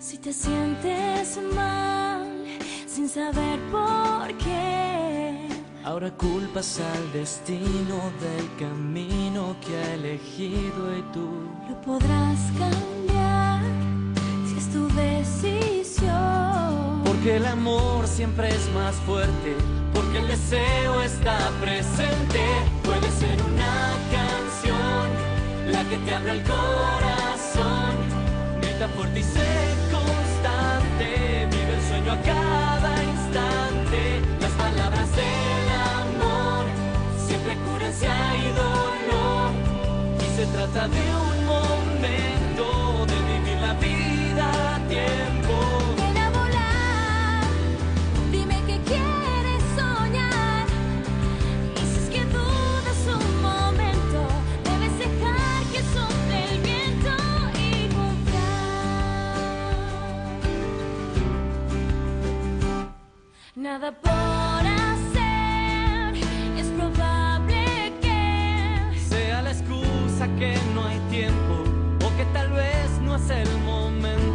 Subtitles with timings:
[0.00, 2.26] Si te sientes mal
[2.86, 5.46] sin saber por qué.
[5.84, 11.28] Ahora culpas al destino del camino que ha elegido y tú
[11.68, 13.60] lo podrás cambiar
[14.48, 16.08] si es tu decisión.
[17.04, 19.54] Porque el amor siempre es más fuerte,
[19.92, 22.40] porque el deseo está presente.
[22.84, 25.10] Puede ser una canción
[25.70, 27.96] la que te abra el corazón.
[28.62, 29.24] Grita fuerte y
[40.52, 45.54] trata de un momento de vivir la vida a tiempo.
[45.96, 47.44] Ven a volar,
[48.32, 50.66] dime que quieres soñar.
[51.76, 54.20] Y si es que dudas un momento,
[54.64, 57.14] debes dejar que sople el viento
[57.58, 58.40] y confiar.
[63.54, 66.14] Nada por hacer,
[66.58, 67.19] es probable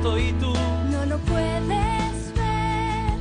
[0.06, 0.54] momento y tú
[0.92, 3.18] no lo puedes ver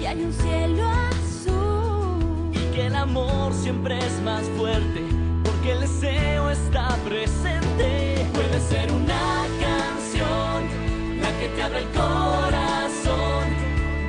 [0.00, 2.50] y hay un cielo azul.
[2.52, 5.02] y que el amor siempre es más fuerte
[5.44, 8.26] porque el deseo está presente.
[8.34, 13.44] Puede ser una canción la que te abre el corazón.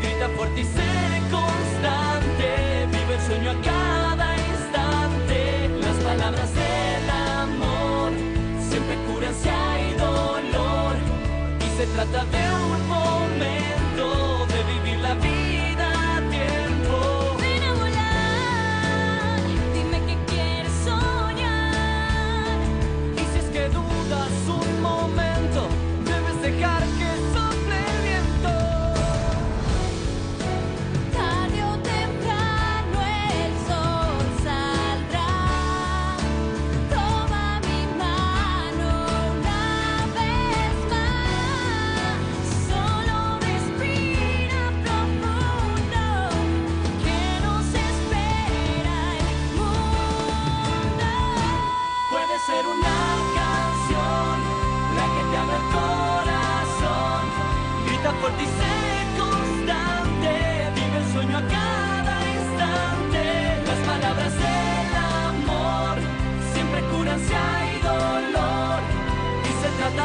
[0.02, 0.90] Grita fuerte y sé
[1.32, 2.88] constante.
[2.92, 5.70] Vive el sueño a cada instante.
[5.82, 8.12] Las palabras del amor
[8.70, 9.34] siempre curan
[11.80, 12.49] se trata de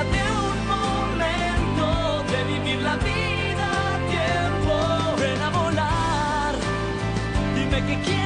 [0.03, 3.69] de un momento, de vivir la vida
[4.10, 6.55] tiempo, ven a volar,
[7.55, 8.23] dime que quieres.